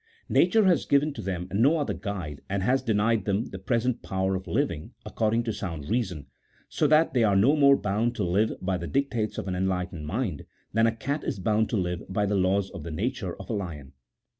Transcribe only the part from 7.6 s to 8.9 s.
bound to live by the